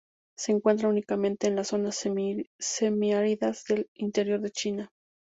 [0.35, 2.03] Se encuentra únicamente en las zonas
[2.57, 4.89] semiáridas del interior de China.